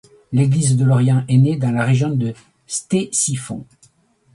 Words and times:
L'église 0.31 0.77
de 0.77 0.83
l'Orient 0.83 1.23
est 1.27 1.37
née 1.37 1.57
dans 1.57 1.69
la 1.69 1.83
région 1.85 2.09
de 2.09 2.33
Ctésiphon. 2.67 3.67